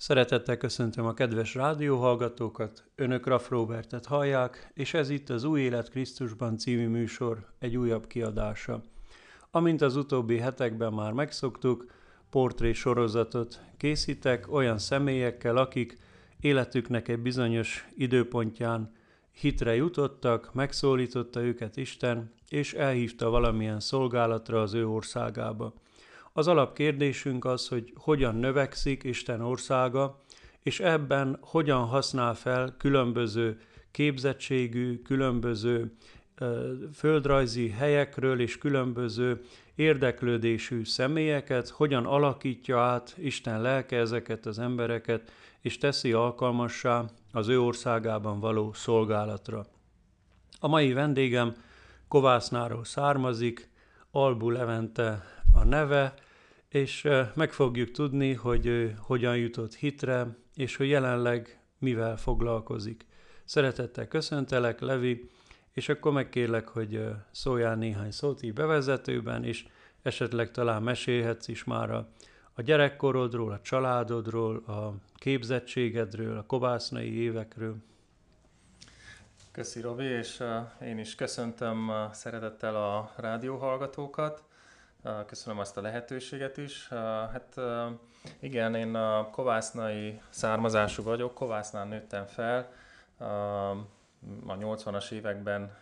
[0.00, 5.90] Szeretettel köszöntöm a kedves rádióhallgatókat, Önök Raff Robertet hallják, és ez itt az Új Élet
[5.90, 8.82] Krisztusban című műsor egy újabb kiadása.
[9.50, 11.86] Amint az utóbbi hetekben már megszoktuk,
[12.30, 15.98] portré sorozatot készítek olyan személyekkel, akik
[16.40, 18.92] életüknek egy bizonyos időpontján
[19.32, 25.72] hitre jutottak, megszólította őket Isten, és elhívta valamilyen szolgálatra az ő országába.
[26.38, 30.22] Az alapkérdésünk az, hogy hogyan növekszik Isten országa,
[30.62, 35.92] és ebben hogyan használ fel különböző képzettségű, különböző
[36.94, 39.40] földrajzi helyekről és különböző
[39.74, 47.60] érdeklődésű személyeket, hogyan alakítja át Isten lelke ezeket az embereket, és teszi alkalmassá az ő
[47.60, 49.66] országában való szolgálatra.
[50.60, 51.54] A mai vendégem
[52.08, 53.70] Kovásznáról származik,
[54.10, 56.14] Albu Levente a neve,
[56.68, 63.06] és meg fogjuk tudni, hogy ő hogyan jutott hitre, és hogy jelenleg mivel foglalkozik.
[63.44, 65.30] Szeretettel köszöntelek, Levi,
[65.72, 69.66] és akkor megkérlek, hogy szóljál néhány szót így bevezetőben, és
[70.02, 77.76] esetleg talán mesélhetsz is már a, gyerekkorodról, a családodról, a képzettségedről, a kobásznai évekről.
[79.52, 80.42] Köszi Robi, és
[80.82, 84.47] én is köszöntöm szeretettel a rádióhallgatókat.
[85.26, 86.88] Köszönöm azt a lehetőséget is.
[87.32, 87.54] Hát
[88.38, 92.70] igen, én a kovásznai származású vagyok, kovásznál nőttem fel.
[94.46, 95.76] A 80-as években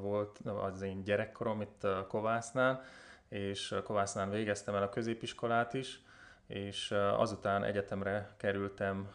[0.00, 2.82] volt az én gyerekkorom itt Kovásznál,
[3.28, 6.00] és Kovásznál végeztem el a középiskolát is,
[6.46, 9.10] és azután egyetemre kerültem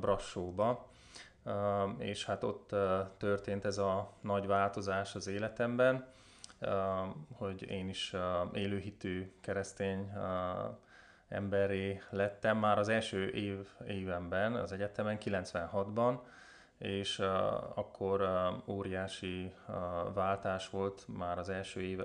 [0.00, 0.88] Brassóba,
[1.98, 2.74] és hát ott
[3.16, 6.14] történt ez a nagy változás az életemben
[7.32, 8.14] hogy én is
[8.52, 10.12] élőhitű keresztény
[11.28, 16.18] emberré lettem már az első év, évemben, az egyetemen, 96-ban,
[16.78, 17.18] és
[17.74, 18.28] akkor
[18.66, 19.74] óriási uh,
[20.14, 22.00] váltás volt már az első év,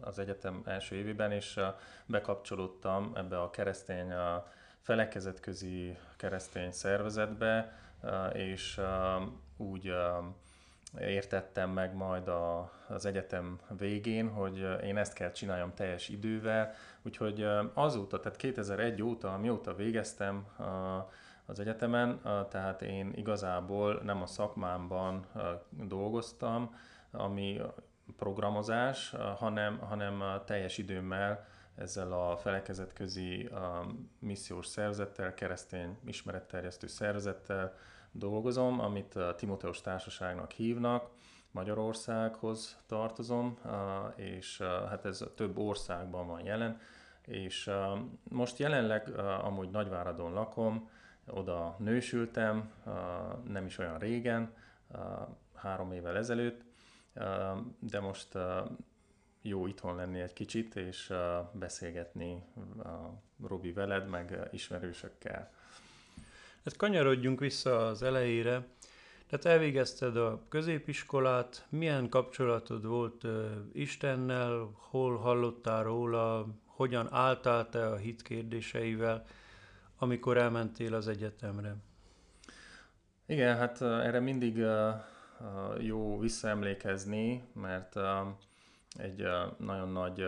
[0.00, 1.64] az egyetem első évében, és uh,
[2.06, 4.18] bekapcsolódtam ebbe a keresztény uh,
[4.80, 7.78] felekezetközi keresztény szervezetbe,
[8.32, 8.80] és
[9.56, 9.92] úgy
[11.00, 17.46] értettem meg majd a, az egyetem végén, hogy én ezt kell csináljam teljes idővel, úgyhogy
[17.74, 20.46] azóta, tehát 2001 óta, amióta végeztem
[21.46, 22.20] az egyetemen,
[22.50, 25.26] tehát én igazából nem a szakmámban
[25.70, 26.74] dolgoztam,
[27.10, 27.60] ami
[28.16, 33.50] programozás, hanem, hanem teljes időmmel ezzel a felekezetközi
[34.18, 37.74] missziós szervezettel, keresztény ismeretterjesztő szervezettel,
[38.18, 41.10] dolgozom, amit a Timoteus Társaságnak hívnak,
[41.50, 43.58] Magyarországhoz tartozom,
[44.16, 46.80] és hát ez több országban van jelen,
[47.22, 47.70] és
[48.28, 50.90] most jelenleg amúgy Nagyváradon lakom,
[51.26, 52.72] oda nősültem,
[53.48, 54.54] nem is olyan régen,
[55.54, 56.64] három évvel ezelőtt,
[57.78, 58.38] de most
[59.42, 61.12] jó itthon lenni egy kicsit, és
[61.52, 62.44] beszélgetni
[63.46, 65.50] Robi veled, meg ismerősökkel.
[66.66, 68.66] Hát kanyarodjunk vissza az elejére.
[69.28, 73.26] Tehát elvégezted a középiskolát, milyen kapcsolatod volt
[73.72, 79.24] Istennel, hol hallottál róla, hogyan álltál te a hit kérdéseivel,
[79.98, 81.76] amikor elmentél az egyetemre?
[83.26, 84.64] Igen, hát erre mindig
[85.78, 87.96] jó visszaemlékezni, mert
[88.98, 89.26] egy
[89.58, 90.24] nagyon nagy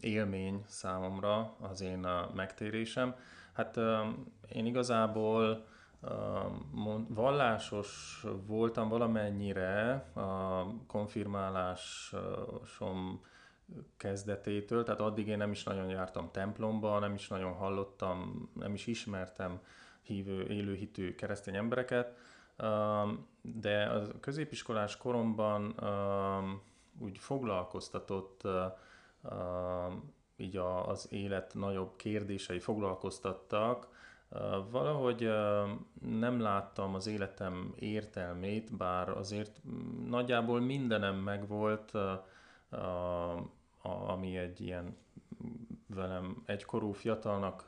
[0.00, 3.14] élmény számomra az én megtérésem.
[3.52, 3.76] Hát
[4.52, 5.66] én igazából
[7.08, 13.20] vallásos voltam valamennyire a konfirmálásom
[13.96, 18.86] kezdetétől, tehát addig én nem is nagyon jártam templomba, nem is nagyon hallottam, nem is
[18.86, 19.60] ismertem
[20.02, 22.16] hívő, élőhitű keresztény embereket,
[23.42, 25.74] de a középiskolás koromban
[26.98, 28.42] úgy foglalkoztatott
[30.40, 33.88] így a, az élet nagyobb kérdései foglalkoztattak.
[34.70, 35.30] Valahogy
[36.00, 39.60] nem láttam az életem értelmét, bár azért
[40.06, 41.92] nagyjából mindenem megvolt,
[43.82, 44.96] ami egy ilyen
[45.86, 47.64] velem egykorú fiatalnak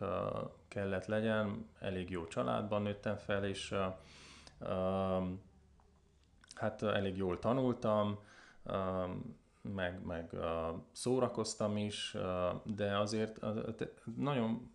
[0.69, 3.75] kellett legyen, elég jó családban nőttem fel, és
[6.55, 8.19] hát elég jól tanultam,
[9.63, 10.31] meg, meg
[10.93, 12.17] szórakoztam is,
[12.65, 13.41] de azért
[14.17, 14.71] nagyon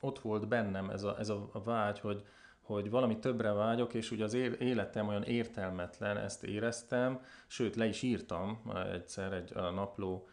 [0.00, 2.24] ott volt bennem ez a, ez a vágy, hogy,
[2.60, 8.02] hogy valami többre vágyok, és ugye az életem olyan értelmetlen, ezt éreztem, sőt le is
[8.02, 10.28] írtam egyszer egy napló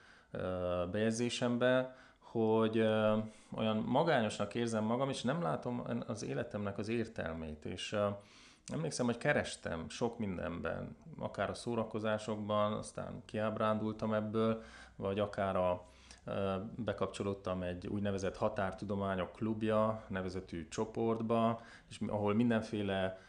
[0.91, 2.79] bejegyzésembe, hogy
[3.55, 7.95] olyan magányosnak érzem magam, és nem látom az életemnek az értelmét, és
[8.71, 14.61] emlékszem, hogy kerestem sok mindenben, akár a szórakozásokban, aztán kiábrándultam ebből,
[14.95, 15.85] vagy akár a,
[16.75, 23.19] bekapcsolódtam egy úgynevezett határtudományok klubja nevezetű csoportba, és ahol mindenféle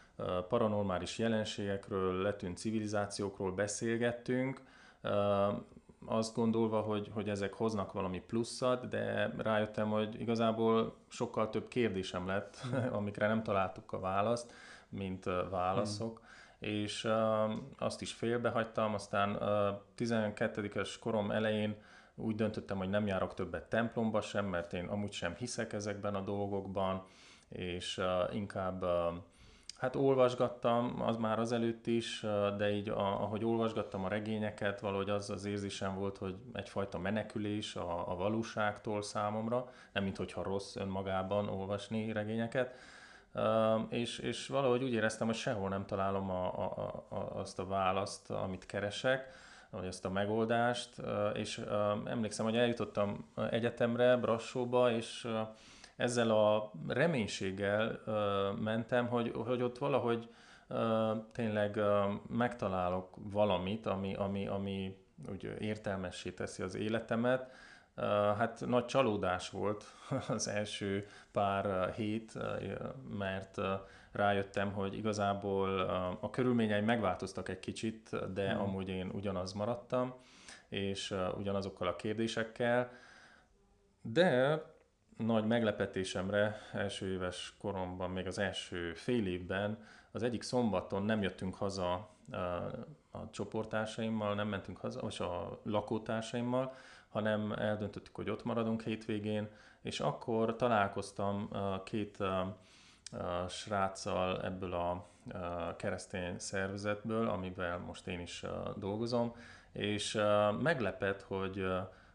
[0.48, 4.62] paranormális jelenségekről, letűnt civilizációkról beszélgettünk,
[6.06, 12.26] azt gondolva, hogy, hogy ezek hoznak valami pluszat, de rájöttem, hogy igazából sokkal több kérdésem
[12.26, 12.66] lett,
[12.98, 14.52] amikre nem találtuk a választ,
[14.94, 16.18] mint válaszok.
[16.18, 16.68] Hmm.
[16.70, 17.08] És
[17.78, 19.38] azt is félbehagytam, aztán uh,
[19.98, 21.76] 12-es korom elején
[22.14, 26.20] úgy döntöttem, hogy nem járok többet templomba sem, mert én amúgy sem hiszek ezekben a
[26.20, 27.04] dolgokban,
[27.48, 28.00] és
[28.32, 28.84] inkább
[29.84, 32.26] Hát olvasgattam, az már azelőtt is,
[32.56, 38.10] de így ahogy olvasgattam a regényeket, valahogy az az érzésem volt, hogy egyfajta menekülés a,
[38.10, 42.74] a valóságtól számomra, nem mint hogyha rossz önmagában olvasni regényeket,
[43.88, 48.30] és, és valahogy úgy éreztem, hogy sehol nem találom a, a, a, azt a választ,
[48.30, 49.28] amit keresek,
[49.70, 51.02] vagy azt a megoldást,
[51.34, 51.64] és
[52.04, 55.28] emlékszem, hogy eljutottam egyetemre, Brassóba, és
[55.96, 58.00] ezzel a reménységgel
[58.60, 60.28] mentem, hogy, hogy ott valahogy
[61.32, 61.80] tényleg
[62.28, 64.96] megtalálok valamit, ami, ami, ami
[65.30, 67.50] úgy értelmessé teszi az életemet.
[68.36, 69.84] Hát nagy csalódás volt
[70.28, 72.32] az első pár hét,
[73.18, 73.60] mert
[74.12, 75.78] rájöttem, hogy igazából
[76.20, 78.60] a körülményeim megváltoztak egy kicsit, de hmm.
[78.60, 80.14] amúgy én ugyanaz maradtam,
[80.68, 82.90] és ugyanazokkal a kérdésekkel.
[84.02, 84.62] De
[85.16, 89.78] nagy meglepetésemre első éves koromban, még az első fél évben,
[90.10, 91.92] az egyik szombaton nem jöttünk haza
[93.10, 96.74] a, csoportársaimmal, nem mentünk haza, vagy a lakótársaimmal,
[97.14, 99.48] hanem eldöntöttük, hogy ott maradunk hétvégén,
[99.82, 101.48] és akkor találkoztam
[101.84, 102.18] két
[103.48, 105.06] sráccal ebből a
[105.76, 108.44] keresztény szervezetből, amivel most én is
[108.76, 109.34] dolgozom,
[109.72, 110.18] és
[110.62, 111.66] meglepett, hogy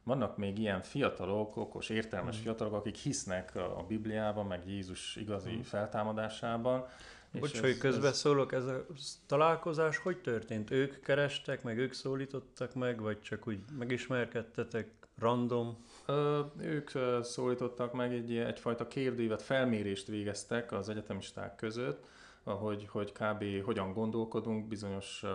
[0.04, 2.42] vannak még ilyen fiatalok, okos, értelmes mm.
[2.42, 5.62] fiatalok, akik hisznek a Bibliában, meg Jézus igazi mm.
[5.62, 6.86] feltámadásában.
[7.31, 8.86] Bocs, hogy közbeszólok, ez a
[9.26, 10.72] találkozás hogy történt?
[10.72, 15.86] Ők kerestek, meg ők szólítottak meg, vagy csak úgy megismerkedtetek random?
[16.06, 16.90] Ö, ők
[17.22, 22.06] szólítottak meg, egy, egyfajta kérdévet, felmérést végeztek az egyetemisták között,
[22.44, 23.64] hogy, hogy kb.
[23.64, 25.31] hogyan gondolkodunk bizonyos uh,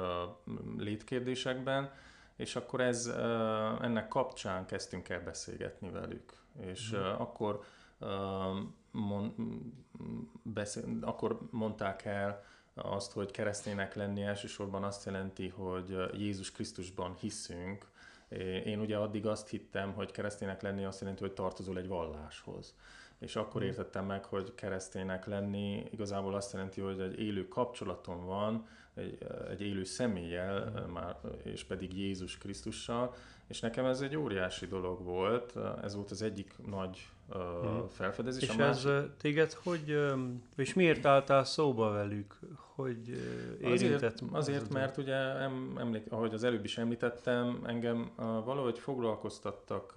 [0.79, 1.93] létkérdésekben,
[2.37, 3.07] és akkor ez,
[3.81, 6.33] ennek kapcsán kezdtünk el beszélgetni velük.
[6.61, 7.01] És mm.
[7.01, 7.65] akkor,
[8.95, 9.33] mond,
[10.43, 12.45] beszél, akkor mondták el
[12.75, 17.87] azt, hogy kereszténynek lenni elsősorban azt jelenti, hogy Jézus Krisztusban hiszünk.
[18.65, 22.75] Én ugye addig azt hittem, hogy kereszténynek lenni azt jelenti, hogy tartozol egy valláshoz.
[23.19, 23.65] És akkor mm.
[23.65, 29.19] értettem meg, hogy kereszténynek lenni igazából azt jelenti, hogy egy élő kapcsolatom van egy,
[29.51, 30.93] egy élő személlyel, mm.
[30.93, 33.15] már, és pedig Jézus Krisztussal,
[33.47, 37.39] és nekem ez egy óriási dolog volt, ez volt az egyik nagy uh,
[37.91, 38.43] felfedezés.
[38.43, 38.89] És a másik...
[38.89, 39.99] ez téged hogy,
[40.57, 42.39] és miért álltál szóba velük,
[42.75, 43.09] hogy
[43.61, 44.21] érintett?
[44.21, 45.17] Azért, azért mert ugye
[45.77, 48.11] emlék, ahogy az előbb is említettem, engem
[48.45, 49.93] valahogy foglalkoztattak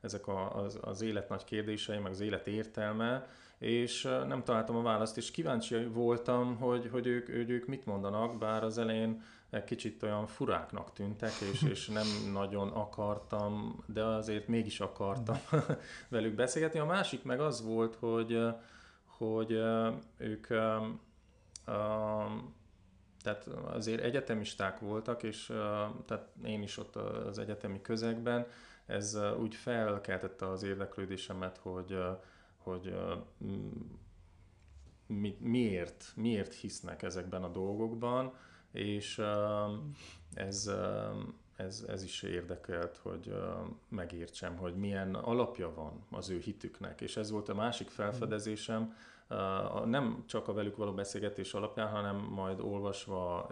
[0.00, 3.26] ezek a, az, az élet nagy kérdései, meg az élet értelme,
[3.58, 8.38] és nem találtam a választ, és kíváncsi voltam, hogy, hogy ők, ők, ők mit mondanak,
[8.38, 9.22] bár az elején
[9.62, 15.36] kicsit olyan furáknak tűntek, és, és nem nagyon akartam, de azért mégis akartam
[16.08, 16.78] velük beszélgetni.
[16.78, 18.38] A másik meg az volt, hogy,
[19.06, 19.50] hogy
[20.16, 20.46] ők
[23.22, 25.46] tehát azért egyetemisták voltak, és
[26.06, 28.46] tehát én is ott az egyetemi közegben,
[28.86, 31.98] ez úgy felkeltette az érdeklődésemet, hogy
[32.64, 32.94] hogy
[35.06, 38.32] mi, miért, miért hisznek ezekben a dolgokban,
[38.74, 39.22] és
[40.34, 40.70] ez,
[41.56, 43.34] ez, ez is érdekelt, hogy
[43.88, 47.00] megértsem, hogy milyen alapja van az ő hitüknek.
[47.00, 48.96] És ez volt a másik felfedezésem,
[49.84, 53.50] nem csak a velük való beszélgetés alapján, hanem majd olvasva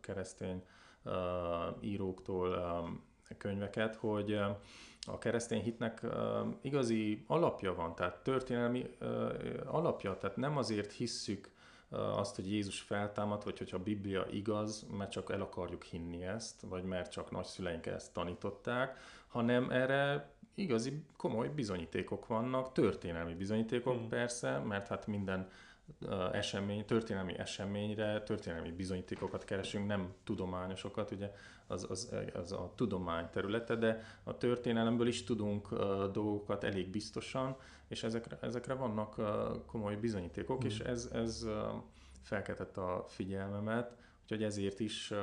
[0.00, 0.62] keresztény
[1.80, 2.58] íróktól
[3.38, 4.32] könyveket, hogy
[5.06, 6.02] a keresztény hitnek
[6.60, 8.96] igazi alapja van, tehát történelmi
[9.64, 11.50] alapja, tehát nem azért hisszük
[11.94, 16.60] azt, hogy Jézus feltámad, vagy hogyha a Biblia igaz, mert csak el akarjuk hinni ezt,
[16.68, 18.98] vagy mert csak nagyszüleink ezt tanították,
[19.28, 24.08] hanem erre igazi komoly bizonyítékok vannak, történelmi bizonyítékok hmm.
[24.08, 25.48] persze, mert hát minden
[26.32, 31.32] esemény, történelmi eseményre történelmi bizonyítékokat keresünk, nem tudományosokat, ugye
[31.66, 37.56] az, az, az a tudomány területe, de a történelemből is tudunk uh, dolgokat elég biztosan,
[37.88, 39.26] és ezekre, ezekre vannak uh,
[39.66, 40.66] komoly bizonyítékok, mm.
[40.66, 41.52] és ez, ez uh,
[42.22, 45.18] felkeltett a figyelmemet, úgyhogy ezért is uh,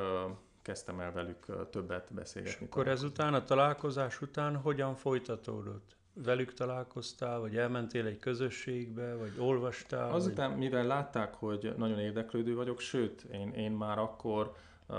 [0.61, 2.65] kezdtem el velük többet beszélgetni.
[2.65, 5.95] És akkor ezután, a találkozás után hogyan folytatódott?
[6.13, 10.11] Velük találkoztál, vagy elmentél egy közösségbe, vagy olvastál?
[10.11, 10.59] Azután, vagy...
[10.59, 14.55] mivel látták, hogy nagyon érdeklődő vagyok, sőt, én, én már akkor
[14.87, 14.97] uh,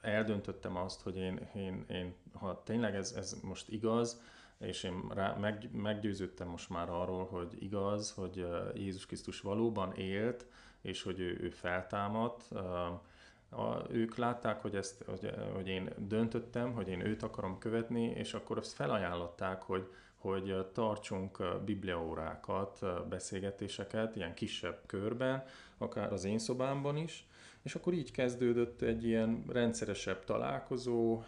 [0.00, 4.20] eldöntöttem azt, hogy én, én, én ha tényleg ez, ez most igaz,
[4.58, 10.46] és én rá, meg, meggyőződtem most már arról, hogy igaz, hogy Jézus Krisztus valóban élt,
[10.80, 12.48] és hogy ő, ő feltámadt.
[13.50, 18.34] A, ők látták, hogy, ezt, hogy, hogy én döntöttem, hogy én őt akarom követni, és
[18.34, 25.44] akkor azt felajánlották, hogy, hogy tartsunk bibliaórákat, beszélgetéseket, ilyen kisebb körben,
[25.78, 27.28] akár az én szobámban is,
[27.62, 31.22] és akkor így kezdődött egy ilyen rendszeresebb találkozó,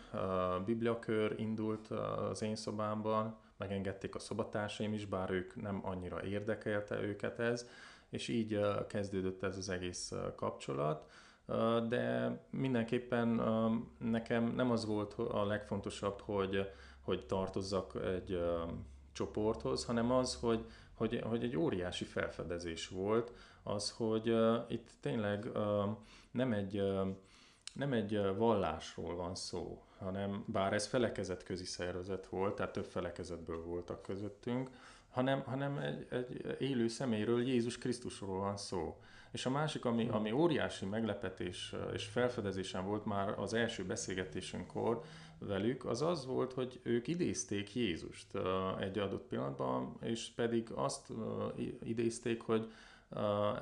[0.65, 1.91] bibliakör indult
[2.31, 7.69] az én szobámban, megengedték a szobatársaim is, bár ők nem annyira érdekelte őket ez,
[8.09, 11.11] és így kezdődött ez az egész kapcsolat.
[11.89, 13.43] De mindenképpen
[13.99, 18.43] nekem nem az volt a legfontosabb, hogy, hogy tartozzak egy
[19.13, 23.33] csoporthoz, hanem az, hogy, hogy, hogy egy óriási felfedezés volt,
[23.63, 24.35] az, hogy
[24.69, 25.51] itt tényleg
[26.31, 26.83] nem egy
[27.73, 34.03] nem egy vallásról van szó, hanem bár ez felekezetközi szervezet volt, tehát több felekezetből voltak
[34.03, 34.71] közöttünk,
[35.11, 39.01] hanem, hanem egy, egy élő személyről, Jézus Krisztusról van szó.
[39.33, 45.03] És a másik, ami, ami óriási meglepetés és felfedezésem volt már az első beszélgetésünkkor
[45.39, 48.27] velük, az az volt, hogy ők idézték Jézust
[48.81, 51.13] egy adott pillanatban, és pedig azt
[51.83, 52.73] idézték, hogy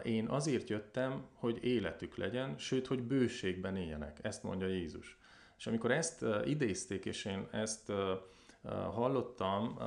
[0.02, 4.18] én azért jöttem, hogy életük legyen, sőt, hogy bőségben éljenek.
[4.22, 5.18] Ezt mondja Jézus.
[5.58, 7.92] És amikor ezt idézték, és én ezt
[8.92, 9.78] hallottam,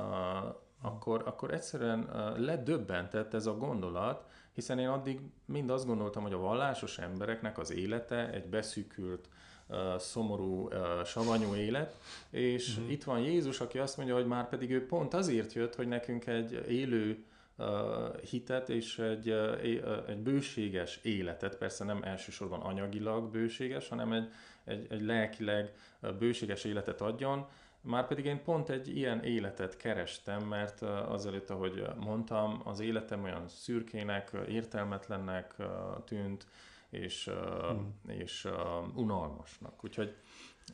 [0.81, 6.39] akkor, akkor egyszerűen ledöbbentett ez a gondolat, hiszen én addig mind azt gondoltam, hogy a
[6.39, 9.29] vallásos embereknek az élete egy beszűkült,
[9.97, 10.69] szomorú,
[11.05, 11.97] savanyú élet,
[12.29, 12.91] és uh-huh.
[12.91, 16.27] itt van Jézus, aki azt mondja, hogy már pedig ő pont azért jött, hogy nekünk
[16.27, 17.23] egy élő
[18.29, 19.29] hitet és egy,
[20.07, 24.31] egy bőséges életet, persze nem elsősorban anyagilag bőséges, hanem egy,
[24.63, 25.73] egy, egy lelkileg
[26.19, 27.47] bőséges életet adjon,
[27.83, 33.47] már pedig én pont egy ilyen életet kerestem, mert azelőtt, ahogy mondtam, az életem olyan
[33.47, 35.55] szürkének, értelmetlennek
[36.05, 36.47] tűnt,
[36.89, 37.29] és,
[37.69, 37.99] hmm.
[38.07, 38.47] és
[38.95, 39.83] unalmasnak.
[39.83, 40.15] Úgyhogy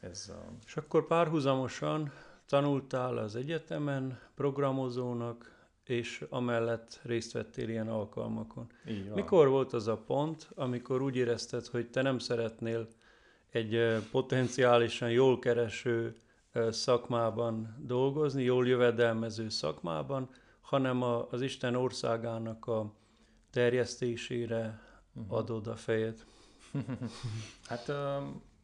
[0.01, 0.33] ez...
[0.65, 2.11] És akkor párhuzamosan
[2.45, 8.71] tanultál az egyetemen programozónak, és amellett részt vettél ilyen alkalmakon.
[8.87, 9.13] Így van.
[9.13, 12.87] Mikor volt az a pont, amikor úgy érezted, hogy te nem szeretnél
[13.49, 16.15] egy potenciálisan jól kereső
[16.69, 20.29] szakmában dolgozni, jól jövedelmező szakmában,
[20.61, 22.93] hanem a, az Isten országának a
[23.51, 24.81] terjesztésére
[25.13, 25.37] uh-huh.
[25.37, 26.25] adod a fejed?
[27.69, 27.95] hát uh,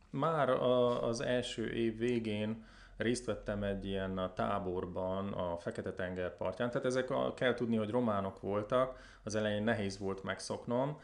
[0.09, 2.65] már a, az első év végén
[2.97, 8.41] részt vettem egy ilyen táborban a Fekete-tenger partján, tehát ezek a, kell tudni, hogy románok
[8.41, 10.99] voltak, az elején nehéz volt megszoknom,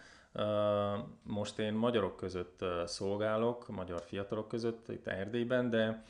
[1.24, 6.04] most én magyarok között szolgálok, magyar fiatalok között itt Erdélyben, de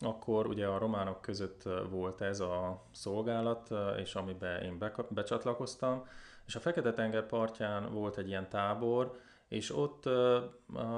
[0.00, 4.78] akkor ugye a románok között volt ez a szolgálat, és amiben én
[5.08, 6.06] becsatlakoztam,
[6.46, 10.06] és a Fekete-tenger partján volt egy ilyen tábor, és ott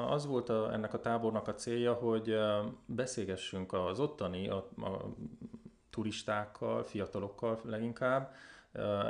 [0.09, 2.39] az volt a, ennek a tábornak a célja, hogy
[2.87, 5.15] beszélgessünk az ottani a, a
[5.91, 8.35] turistákkal, fiatalokkal leginkább,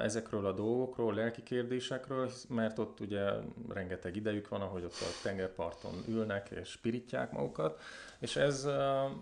[0.02, 3.30] ezekről a dolgokról, lelki kérdésekről, mert ott ugye
[3.68, 7.80] rengeteg idejük van, ahogy ott a tengerparton ülnek és spiritják magukat,
[8.18, 8.68] és ez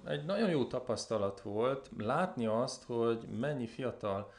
[0.06, 4.32] egy nagyon jó tapasztalat volt látni azt, hogy mennyi fiatal,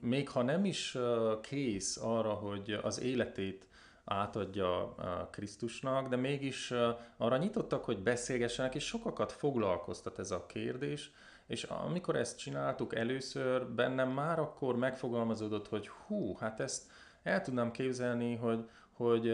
[0.00, 0.98] még ha nem is
[1.40, 3.66] kész arra, hogy az életét
[4.04, 4.94] átadja
[5.30, 6.72] Krisztusnak, de mégis
[7.16, 11.12] arra nyitottak, hogy beszélgessenek, és sokakat foglalkoztat ez a kérdés,
[11.46, 16.90] és amikor ezt csináltuk először, bennem már akkor megfogalmazódott, hogy hú, hát ezt
[17.22, 19.26] el tudnám képzelni, hogy, hogy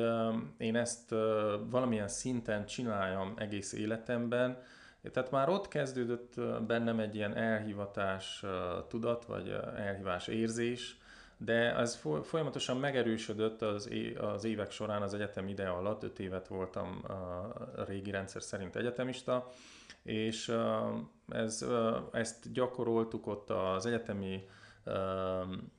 [0.57, 1.11] én ezt
[1.71, 4.59] valamilyen szinten csináljam egész életemben,
[5.13, 6.35] tehát már ott kezdődött
[6.67, 8.45] bennem egy ilyen elhivatás
[8.89, 10.97] tudat, vagy elhívás érzés,
[11.37, 13.91] de ez folyamatosan megerősödött az,
[14.43, 19.51] évek során az egyetem ide alatt, öt évet voltam a régi rendszer szerint egyetemista,
[20.03, 20.55] és
[21.33, 21.67] ez,
[22.13, 24.45] ezt gyakoroltuk ott az egyetemi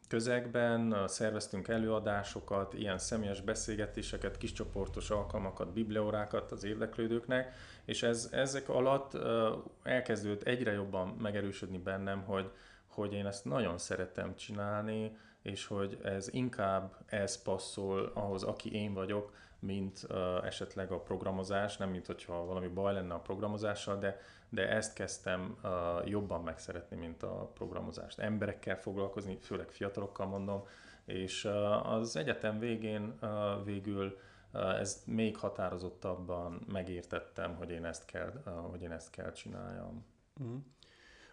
[0.08, 7.54] közegben, szerveztünk előadásokat, ilyen személyes beszélgetéseket, kiscsoportos alkalmakat, bibliórákat az érdeklődőknek,
[7.86, 9.18] és ez, ezek alatt
[9.84, 12.52] elkezdődött egyre jobban megerősödni bennem, hogy,
[12.88, 18.94] hogy én ezt nagyon szeretem csinálni, és hogy ez inkább ez passzol ahhoz, aki én
[18.94, 19.34] vagyok,
[19.64, 24.70] mint uh, esetleg a programozás, nem mint hogyha valami baj lenne a programozással, de, de
[24.70, 25.70] ezt kezdtem uh,
[26.10, 28.20] jobban megszeretni, mint a programozást.
[28.20, 30.64] Emberekkel foglalkozni, főleg fiatalokkal mondom,
[31.06, 33.30] és uh, az egyetem végén uh,
[33.64, 34.18] végül
[34.54, 40.06] uh, ezt még határozottabban megértettem, hogy én ezt kell, uh, hogy én ezt kell csináljam.
[40.44, 40.56] Mm.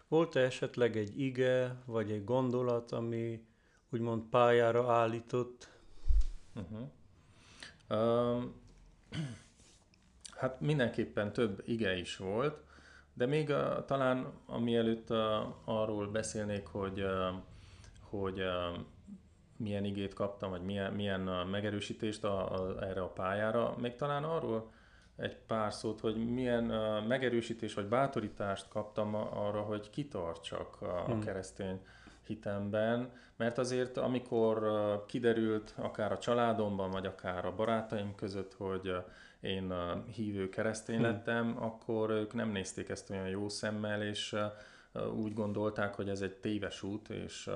[0.07, 3.45] Volt-e esetleg egy ige, vagy egy gondolat, ami
[3.89, 5.69] úgymond pályára állított?
[6.55, 6.89] Uh-huh.
[10.35, 12.63] Hát mindenképpen több ige is volt,
[13.13, 15.17] de még uh, talán amielőtt uh,
[15.65, 17.05] arról beszélnék, hogy,
[18.09, 18.41] hogy
[19.57, 24.71] milyen igét kaptam, vagy milyen, milyen megerősítést a, a, erre a pályára, még talán arról
[25.15, 31.19] egy pár szót, hogy milyen uh, megerősítés vagy bátorítást kaptam arra, hogy kitartsak a, hmm.
[31.19, 31.85] a keresztény
[32.25, 34.65] hitemben, mert azért amikor
[35.07, 38.95] kiderült akár a családomban, vagy akár a barátaim között, hogy
[39.39, 39.73] én
[40.13, 41.05] hívő keresztény hmm.
[41.05, 44.35] lettem, akkor ők nem nézték ezt olyan jó szemmel, és
[45.15, 47.49] úgy gondolták, hogy ez egy téves út, és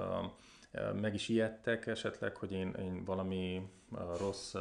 [1.01, 3.69] meg is ijedtek esetleg, hogy én, én valami
[4.19, 4.55] rossz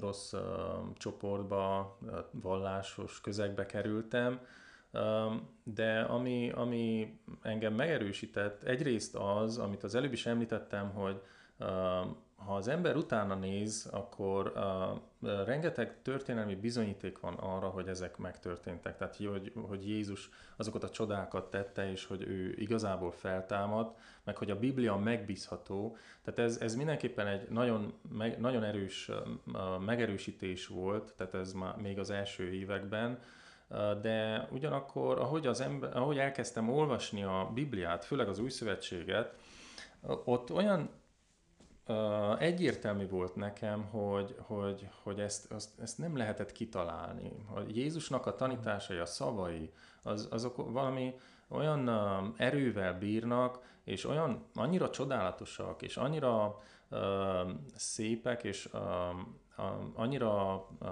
[0.00, 0.34] rossz
[0.94, 1.98] csoportba,
[2.30, 4.40] vallásos közegbe kerültem,
[5.64, 11.20] de ami, ami engem megerősített, egyrészt az, amit az előbb is említettem, hogy
[12.36, 14.52] ha az ember utána néz, akkor
[15.20, 18.96] rengeteg történelmi bizonyíték van arra, hogy ezek megtörténtek.
[18.96, 24.50] Tehát, hogy, hogy Jézus azokat a csodákat tette, és hogy ő igazából feltámad, meg hogy
[24.50, 25.96] a Biblia megbízható.
[26.22, 29.10] Tehát ez, ez mindenképpen egy nagyon, meg, nagyon erős
[29.80, 33.18] megerősítés volt, tehát ez már még az első években,
[34.02, 39.34] de ugyanakkor, ahogy, az ember, ahogy elkezdtem olvasni a Bibliát, főleg az Új Szövetséget,
[40.24, 40.90] ott olyan
[42.38, 47.32] egyértelmű volt nekem, hogy, hogy, hogy ezt, azt, ezt nem lehetett kitalálni.
[47.54, 51.14] A Jézusnak a tanításai, a szavai, az, azok valami
[51.48, 51.88] olyan
[52.36, 56.98] erővel bírnak, és olyan annyira csodálatosak, és annyira uh,
[57.74, 58.80] szépek, és uh,
[59.58, 60.88] uh, annyira uh,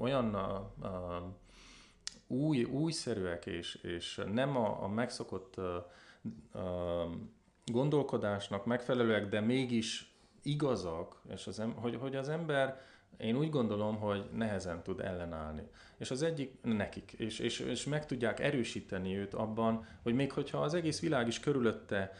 [0.00, 0.54] olyan a,
[0.86, 1.22] a,
[2.26, 5.76] új, újszerűek, és, és nem a, a megszokott a,
[6.58, 7.08] a
[7.66, 12.80] gondolkodásnak megfelelőek, de mégis igazak, és az, em, hogy, hogy az ember,
[13.16, 15.62] én úgy gondolom, hogy nehezen tud ellenállni.
[15.96, 20.58] És az egyik nekik, és, és, és meg tudják erősíteni őt abban, hogy még hogyha
[20.58, 22.12] az egész világ is körülötte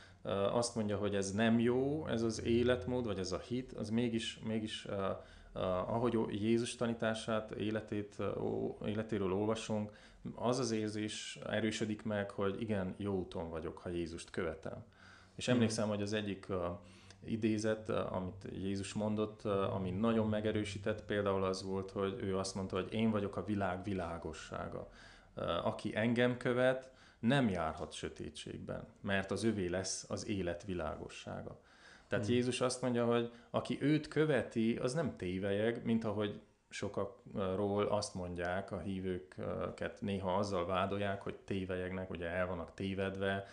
[0.53, 4.38] azt mondja, hogy ez nem jó, ez az életmód, vagy ez a hit, az mégis,
[4.44, 4.87] mégis
[5.53, 8.17] ahogy Jézus tanítását, életét,
[8.87, 9.93] életéről olvasunk,
[10.35, 14.85] az az érzés erősödik meg, hogy igen, jó úton vagyok, ha Jézust követem.
[15.35, 15.55] És hmm.
[15.55, 16.47] emlékszem, hogy az egyik
[17.25, 22.93] idézet, amit Jézus mondott, ami nagyon megerősített, például az volt, hogy ő azt mondta, hogy
[22.93, 24.91] én vagyok a világ világossága.
[25.63, 31.61] Aki engem követ, nem járhat sötétségben, mert az övé lesz az élet világossága.
[32.11, 32.35] Tehát hmm.
[32.35, 38.73] Jézus azt mondja, hogy aki őt követi, az nem tévejeg, mint ahogy sokakról azt mondják,
[38.73, 43.46] a hívőket néha azzal vádolják, hogy tévejegnek, ugye el vannak tévedve,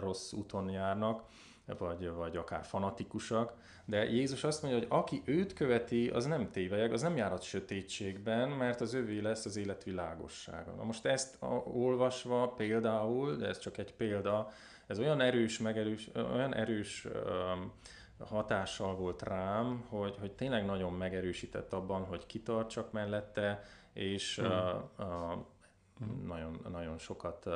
[0.00, 1.24] rossz úton járnak,
[1.78, 3.52] vagy, vagy akár fanatikusak,
[3.84, 8.48] de Jézus azt mondja, hogy aki őt követi, az nem tévejeg, az nem járat sötétségben,
[8.48, 10.72] mert az övé lesz az élet világossága.
[10.72, 14.50] Na most ezt a, olvasva például, de ez csak egy példa,
[14.92, 17.72] ez olyan erős, megerős, olyan erős um,
[18.18, 24.44] hatással volt rám, hogy, hogy tényleg nagyon megerősített abban, hogy kitartsak mellette, és mm.
[24.44, 24.52] uh,
[24.98, 25.34] uh,
[26.04, 26.26] mm.
[26.26, 27.54] nagyon, nagyon sokat uh,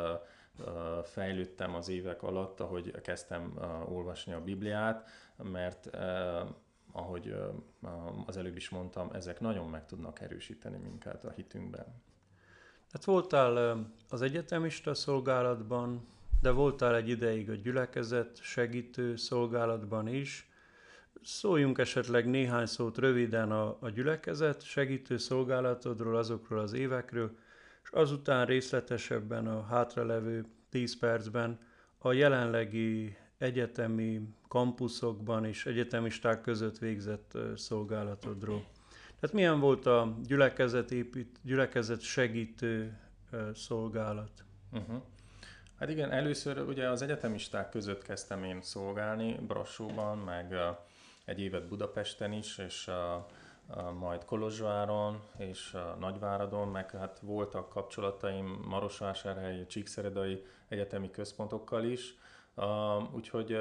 [0.59, 6.49] uh, fejlődtem az évek alatt, ahogy kezdtem uh, olvasni a Bibliát, mert uh,
[6.93, 12.03] ahogy uh, az előbb is mondtam, ezek nagyon meg tudnak erősíteni minket a hitünkben.
[12.93, 20.51] Hát voltál az egyetemista szolgálatban, de voltál egy ideig a gyülekezet segítő szolgálatban is.
[21.23, 27.37] Szóljunk esetleg néhány szót röviden a, a gyülekezet segítő szolgálatodról, azokról az évekről,
[27.83, 31.59] és azután részletesebben a hátralevő 10 percben
[31.99, 38.65] a jelenlegi egyetemi kampuszokban és egyetemisták között végzett szolgálatodról.
[39.21, 42.99] Tehát milyen volt a gyülekezet, épít, gyülekezet segítő
[43.55, 44.45] szolgálat?
[44.73, 45.03] Uh-huh.
[45.79, 50.55] Hát igen, először ugye az egyetemisták között kezdtem én szolgálni Brassóban, meg
[51.25, 52.91] egy évet Budapesten is, és
[53.99, 62.15] majd Kolozsváron és Nagyváradon, meg hát voltak kapcsolataim Marosvásárhelyi, Csíkszeredai egyetemi központokkal is,
[63.13, 63.59] úgyhogy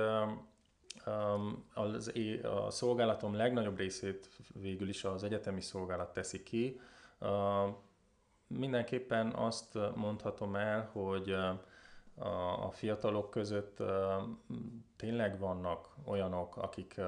[1.73, 2.11] az,
[2.43, 6.79] a szolgálatom legnagyobb részét végül is az egyetemi szolgálat teszi ki.
[8.47, 11.35] Mindenképpen azt mondhatom el, hogy
[12.61, 13.83] a fiatalok között
[14.95, 17.01] tényleg vannak olyanok, akik,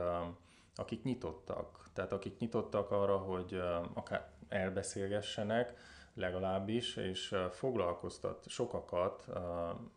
[0.76, 1.86] akik nyitottak.
[1.93, 3.62] Tehát akik nyitottak arra, hogy
[3.93, 5.74] akár elbeszélgessenek,
[6.13, 9.28] legalábbis, és foglalkoztat sokakat.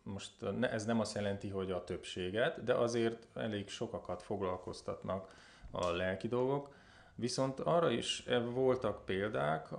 [0.03, 5.29] Most ez nem azt jelenti, hogy a többséget, de azért elég sokakat foglalkoztatnak
[5.71, 6.73] a lelki dolgok.
[7.15, 9.71] Viszont arra is voltak példák,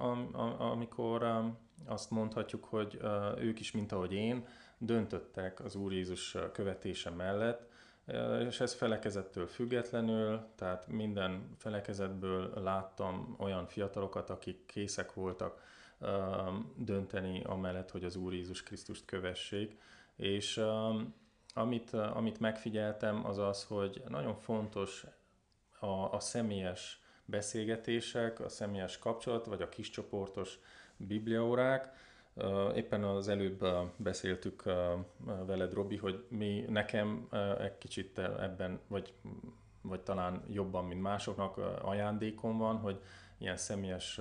[0.59, 1.43] amikor
[1.87, 3.01] azt mondhatjuk, hogy
[3.39, 4.47] ők is, mint ahogy én,
[4.85, 7.71] döntöttek az Úr Jézus követése mellett,
[8.49, 15.63] és ez felekezettől függetlenül, tehát minden felekezetből láttam olyan fiatalokat, akik készek voltak
[16.77, 19.79] dönteni amellett, hogy az Úr Jézus Krisztust kövessék.
[20.17, 20.61] És
[21.55, 25.05] amit, amit megfigyeltem, az az, hogy nagyon fontos
[25.79, 30.59] a, a személyes beszélgetések, a személyes kapcsolat, vagy a kiscsoportos
[30.97, 31.95] bibliaórák.
[32.75, 33.67] Éppen az előbb
[33.97, 34.63] beszéltük
[35.47, 37.29] veled, Robi, hogy mi nekem
[37.61, 39.13] egy kicsit ebben, vagy,
[39.83, 43.01] vagy talán jobban, mint másoknak ajándékom van, hogy
[43.39, 44.21] ilyen személyes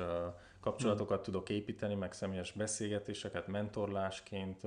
[0.59, 1.25] kapcsolatokat hmm.
[1.25, 4.61] tudok építeni, meg személyes beszélgetéseket mentorlásként,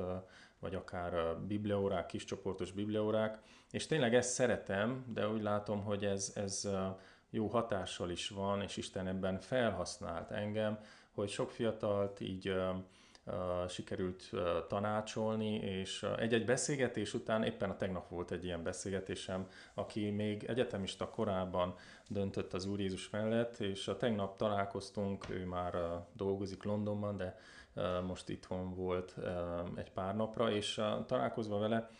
[0.58, 3.38] vagy akár bibliaórák, kiscsoportos bibliaórák,
[3.70, 6.68] és tényleg ezt szeretem, de úgy látom, hogy ez, ez
[7.30, 10.78] jó hatással is van, és Isten ebben felhasznált engem,
[11.14, 12.54] hogy sok fiatalt így
[13.68, 14.30] sikerült
[14.68, 21.08] tanácsolni, és egy-egy beszélgetés után, éppen a tegnap volt egy ilyen beszélgetésem, aki még egyetemista
[21.08, 21.74] korában
[22.08, 25.74] döntött az Úr Jézus mellett, és a tegnap találkoztunk, ő már
[26.12, 27.38] dolgozik Londonban, de
[28.06, 29.14] most itthon volt
[29.74, 31.90] egy pár napra, és találkozva vele,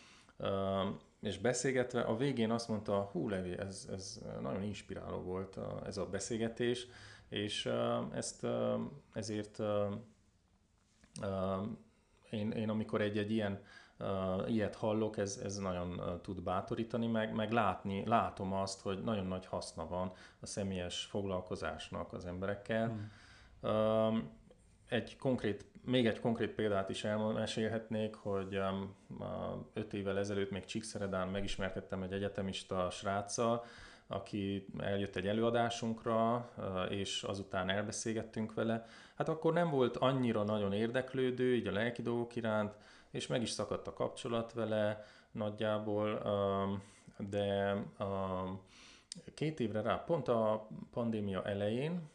[1.21, 6.05] és beszélgetve, a végén azt mondta, hú Levi, ez, ez nagyon inspiráló volt ez a
[6.05, 6.87] beszélgetés,
[7.29, 7.69] és
[8.13, 8.47] ezt
[9.13, 9.59] ezért
[12.29, 13.63] én, én amikor egy-egy ilyen
[14.47, 19.45] ilyet hallok, ez, ez nagyon tud bátorítani, meg, meg látni, látom azt, hogy nagyon nagy
[19.45, 23.09] haszna van a személyes foglalkozásnak az emberekkel.
[23.61, 24.17] Uh,
[24.87, 28.59] egy konkrét, még egy konkrét példát is elmesélhetnék, hogy
[29.73, 33.63] öt évvel ezelőtt még Csíkszeredán megismerkedtem egy egyetemista sráccal,
[34.07, 36.49] aki eljött egy előadásunkra,
[36.89, 38.85] és azután elbeszélgettünk vele.
[39.15, 42.77] Hát akkor nem volt annyira nagyon érdeklődő, így a lelki dolgok iránt,
[43.11, 46.21] és meg is szakadt a kapcsolat vele nagyjából,
[47.17, 47.75] de
[49.33, 52.09] két évre rá, pont a pandémia elején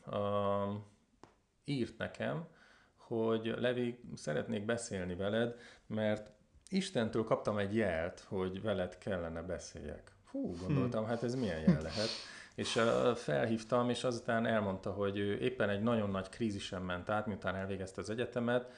[1.64, 2.46] írt nekem,
[2.96, 6.33] hogy Levi, szeretnék beszélni veled, mert
[6.68, 10.10] Istentől kaptam egy jelt, hogy veled kellene beszéljek.
[10.31, 12.09] Hú, gondoltam, hát ez milyen jel lehet.
[12.55, 12.81] És
[13.14, 18.01] felhívtam, és azután elmondta, hogy ő éppen egy nagyon nagy krízisen ment át, miután elvégezte
[18.01, 18.73] az egyetemet,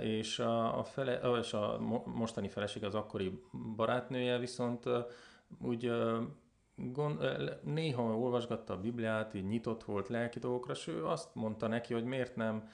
[0.00, 3.42] és a, fele, és a mostani feleség az akkori
[3.76, 4.84] barátnője viszont
[5.62, 5.92] úgy
[6.74, 7.18] gond,
[7.62, 12.04] néha olvasgatta a Bibliát, így nyitott volt lelki dolgokra, és ő azt mondta neki, hogy
[12.04, 12.68] miért nem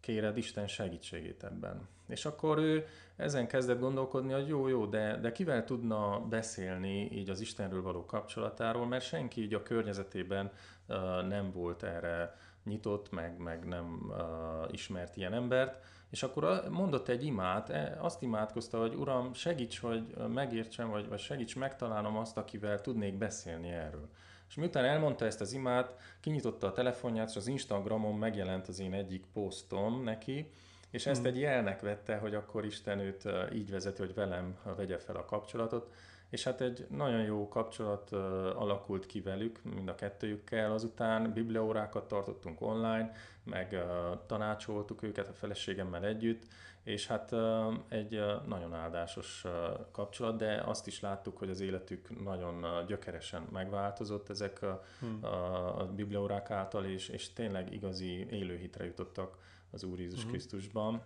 [0.00, 1.88] kéred Isten segítségét ebben.
[2.08, 2.86] És akkor ő
[3.16, 8.04] ezen kezdett gondolkodni, hogy jó, jó, de, de kivel tudna beszélni így az Istenről való
[8.04, 10.52] kapcsolatáról, mert senki így a környezetében
[10.88, 10.96] uh,
[11.28, 15.78] nem volt erre nyitott, meg, meg nem uh, ismert ilyen embert,
[16.10, 21.18] és akkor mondott egy imát, e, azt imádkozta, hogy Uram, segíts, hogy megértsem, vagy, vagy
[21.18, 24.08] segíts megtalálnom azt, akivel tudnék beszélni erről.
[24.50, 28.92] És miután elmondta ezt az imát, kinyitotta a telefonját, és az Instagramon megjelent az én
[28.92, 30.50] egyik posztom neki,
[30.90, 31.30] és ezt hmm.
[31.30, 35.92] egy jelnek vette, hogy akkor Isten őt így vezeti, hogy velem vegye fel a kapcsolatot,
[36.30, 38.12] és hát egy nagyon jó kapcsolat
[38.56, 40.72] alakult ki velük, mind a kettőjükkel.
[40.72, 43.12] Azután bibliaórákat tartottunk online,
[43.44, 43.84] meg
[44.26, 46.46] tanácsoltuk őket a feleségemmel együtt,
[46.82, 47.34] és hát
[47.88, 49.44] egy nagyon áldásos
[49.92, 55.24] kapcsolat, de azt is láttuk, hogy az életük nagyon gyökeresen megváltozott ezek a, hmm.
[55.24, 59.38] a, a bibliaórák által, és, és tényleg igazi élőhitre jutottak
[59.70, 60.30] az Úr Jézus hmm.
[60.30, 61.02] Krisztusban.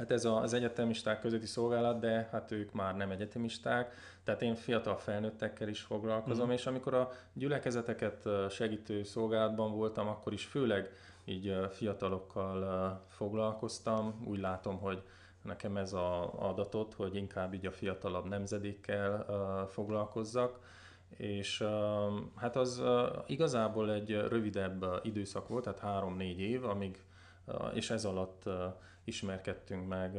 [0.00, 4.96] Hát ez az egyetemisták közötti szolgálat, de hát ők már nem egyetemisták, tehát én fiatal
[4.96, 6.50] felnőttekkel is foglalkozom, mm.
[6.52, 10.92] és amikor a gyülekezeteket segítő szolgálatban voltam, akkor is főleg
[11.24, 14.24] így fiatalokkal foglalkoztam.
[14.24, 15.02] Úgy látom, hogy
[15.42, 19.26] nekem ez a adatot, hogy inkább így a fiatalabb nemzedékkel
[19.70, 20.58] foglalkozzak,
[21.16, 21.64] és
[22.36, 22.82] hát az
[23.26, 27.02] igazából egy rövidebb időszak volt, tehát három-négy év, amíg,
[27.72, 28.48] és ez alatt
[29.10, 30.12] ismerkedtünk meg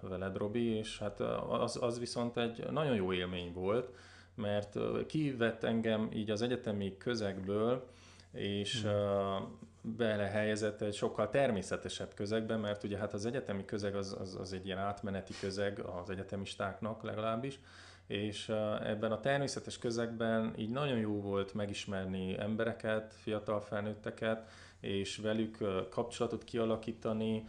[0.00, 3.94] veled, Robi, és hát az, az viszont egy nagyon jó élmény volt,
[4.34, 7.86] mert kivett engem így az egyetemi közegből,
[8.32, 9.58] és hmm.
[9.82, 14.66] belehelyezett egy sokkal természetesebb közegbe, mert ugye hát az egyetemi közeg az, az, az egy
[14.66, 17.58] ilyen átmeneti közeg az egyetemistáknak legalábbis,
[18.06, 18.48] és
[18.84, 24.48] ebben a természetes közegben így nagyon jó volt megismerni embereket, fiatal felnőtteket,
[24.80, 25.58] és velük
[25.90, 27.44] kapcsolatot kialakítani,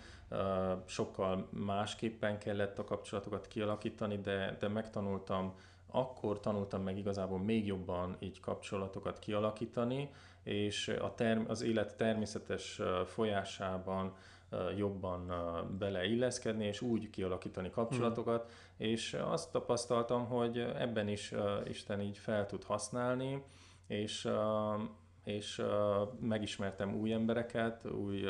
[0.85, 5.53] sokkal másképpen kellett a kapcsolatokat kialakítani, de, de megtanultam,
[5.91, 10.09] akkor tanultam meg igazából még jobban így kapcsolatokat kialakítani,
[10.43, 14.13] és a term- az élet természetes folyásában
[14.77, 15.31] jobban
[15.79, 18.85] beleilleszkedni, és úgy kialakítani kapcsolatokat, mm.
[18.85, 21.33] és azt tapasztaltam, hogy ebben is
[21.67, 23.43] Isten így fel tud használni,
[23.87, 24.29] és,
[25.23, 25.61] és
[26.19, 28.25] megismertem új embereket, új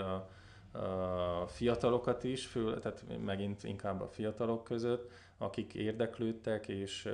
[1.47, 7.10] fiatalokat is, fő, tehát megint inkább a fiatalok között, akik érdeklődtek, és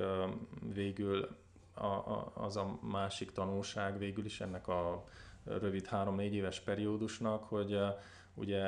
[0.74, 1.28] végül
[1.74, 5.04] a, a, az a másik tanulság végül is ennek a
[5.44, 7.80] rövid három-négy éves periódusnak, hogy
[8.34, 8.64] ugye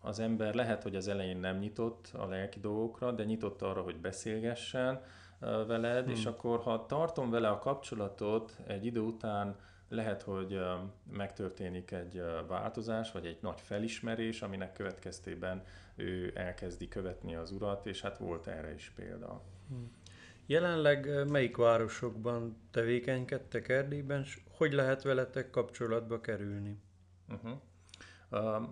[0.00, 3.96] az ember lehet, hogy az elején nem nyitott a lelki dolgokra, de nyitott arra, hogy
[3.96, 5.00] beszélgessen
[5.66, 6.12] veled, hmm.
[6.12, 9.56] és akkor ha tartom vele a kapcsolatot, egy idő után
[9.88, 10.60] lehet, hogy
[11.12, 15.64] megtörténik egy változás, vagy egy nagy felismerés, aminek következtében
[15.96, 19.42] ő elkezdi követni az urat, és hát volt erre is példa.
[19.68, 19.90] Hmm.
[20.46, 26.78] Jelenleg melyik városokban tevékenykedtek Erdélyben, és hogy lehet veletek kapcsolatba kerülni?
[27.28, 27.60] Uh-huh.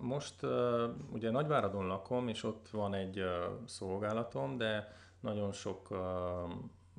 [0.01, 0.35] Most
[1.11, 3.23] ugye Nagyváradon lakom, és ott van egy
[3.65, 5.87] szolgálatom, de nagyon sok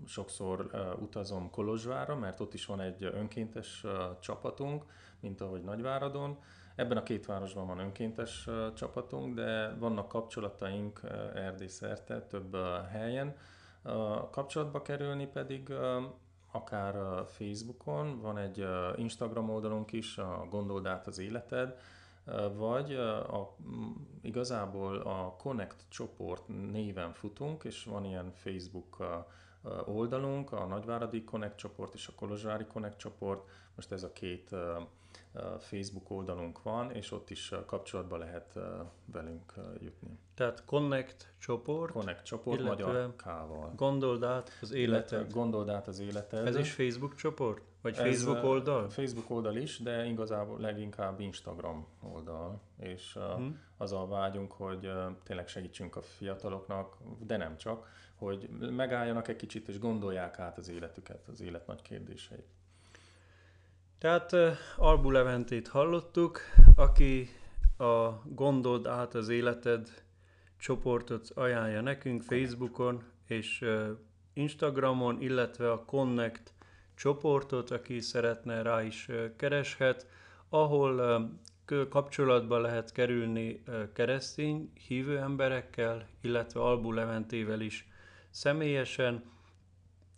[0.06, 3.84] sokszor utazom Kolozsvára, mert ott is van egy önkéntes
[4.20, 4.84] csapatunk,
[5.20, 6.38] mint ahogy Nagyváradon.
[6.74, 11.00] Ebben a két városban van önkéntes csapatunk, de vannak kapcsolataink
[11.34, 12.56] Erdély szerte több
[12.90, 13.36] helyen.
[14.30, 15.72] Kapcsolatba kerülni pedig
[16.52, 21.78] akár Facebookon, van egy Instagram oldalunk is, a Gondold át az életed,
[22.56, 23.56] vagy a,
[24.22, 28.96] igazából a Connect csoport néven futunk, és van ilyen Facebook
[29.84, 33.48] oldalunk, a Nagyváradi Connect csoport és a Kolozsvári Connect csoport.
[33.74, 34.50] Most ez a két
[35.58, 38.58] Facebook oldalunk van, és ott is kapcsolatba lehet
[39.04, 40.18] velünk jutni.
[40.34, 43.72] Tehát Connect csoport, Connect csoport magyar K-val.
[43.76, 45.32] Gondold át az életed.
[45.32, 46.46] Gondold át az életed.
[46.46, 47.62] Ez is Facebook csoport?
[47.80, 48.88] Vagy Ez Facebook oldal?
[48.88, 52.60] Facebook oldal is, de igazából leginkább Instagram oldal.
[52.78, 53.60] És hmm.
[53.76, 54.90] az a vágyunk, hogy
[55.22, 56.96] tényleg segítsünk a fiataloknak,
[57.26, 61.82] de nem csak, hogy megálljanak egy kicsit és gondolják át az életüket, az élet nagy
[61.82, 62.46] kérdéseit.
[63.98, 64.32] Tehát
[64.76, 66.40] Albu Leventét hallottuk,
[66.74, 67.28] aki
[67.78, 70.04] a Gondold át az életed
[70.58, 73.64] csoportot ajánlja nekünk Facebookon és
[74.32, 76.52] Instagramon, illetve a Connect
[76.94, 80.06] csoportot, aki szeretne rá is kereshet,
[80.48, 81.20] ahol
[81.88, 87.88] kapcsolatba lehet kerülni keresztény hívő emberekkel, illetve Albu Leventével is
[88.30, 89.24] személyesen,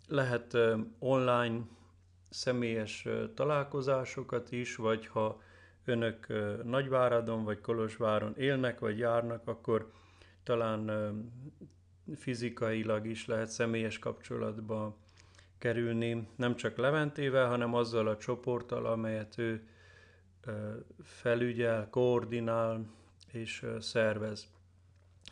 [0.07, 0.57] lehet
[0.99, 1.61] online
[2.29, 5.41] személyes találkozásokat is, vagy ha
[5.85, 6.27] önök
[6.63, 9.91] Nagyváradon vagy Kolozsváron élnek vagy járnak, akkor
[10.43, 11.13] talán
[12.15, 14.97] fizikailag is lehet személyes kapcsolatba
[15.57, 19.67] kerülni, nem csak Leventével, hanem azzal a csoporttal, amelyet ő
[21.03, 22.85] felügyel, koordinál
[23.31, 24.47] és szervez.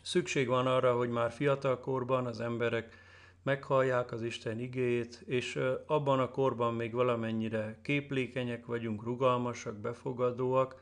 [0.02, 2.96] Szükség van arra, hogy már fiatalkorban az emberek
[3.48, 10.80] meghallják az Isten igéjét, és abban a korban még valamennyire képlékenyek vagyunk, rugalmasak, befogadóak,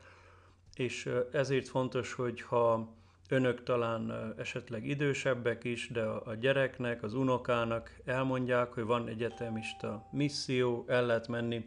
[0.75, 2.93] és ezért fontos, hogy ha
[3.29, 10.85] önök talán esetleg idősebbek is, de a gyereknek, az unokának elmondják, hogy van egyetemista misszió,
[10.87, 11.65] el lehet menni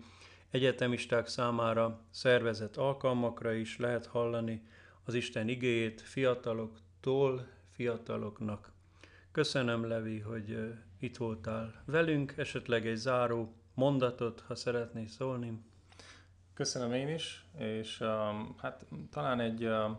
[0.51, 4.63] egyetemisták számára szervezett alkalmakra is, lehet hallani
[5.05, 8.73] az Isten igéjét fiataloktól, fiataloknak.
[9.33, 10.59] Köszönöm, Levi, hogy
[11.01, 15.63] itt voltál velünk, esetleg egy záró mondatot, ha szeretnél szólni.
[16.55, 19.91] Köszönöm én is, és um, hát talán egy uh,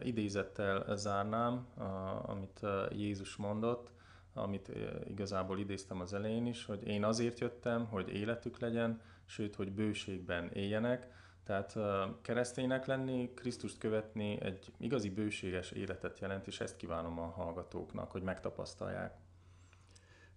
[0.00, 3.90] idézettel zárnám, uh, amit uh, Jézus mondott,
[4.34, 4.76] amit uh,
[5.08, 10.50] igazából idéztem az elején is, hogy én azért jöttem, hogy életük legyen, sőt, hogy bőségben
[10.52, 11.20] éljenek.
[11.44, 11.76] Tehát
[12.22, 18.22] kereszténynek lenni, Krisztust követni egy igazi bőséges életet jelent, és ezt kívánom a hallgatóknak, hogy
[18.22, 19.16] megtapasztalják.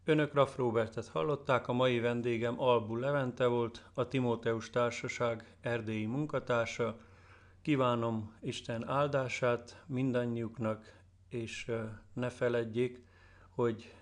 [0.08, 6.98] Önök Raff Robertet hallották, a mai vendégem Albu Levente volt, a Timóteus Társaság erdélyi munkatársa.
[7.62, 10.94] Kívánom Isten áldását mindannyiuknak,
[11.30, 11.72] és
[12.13, 13.04] ne feledjék,
[13.50, 13.94] hogy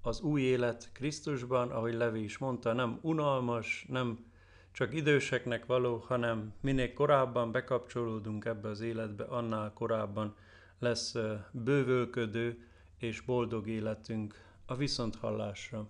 [0.00, 4.24] az új élet Krisztusban, ahogy Levi is mondta, nem unalmas, nem
[4.72, 10.34] csak időseknek való, hanem minél korábban bekapcsolódunk ebbe az életbe, annál korábban
[10.78, 11.14] lesz
[11.50, 12.66] bővölködő
[12.98, 15.86] és boldog életünk a viszonthallásra.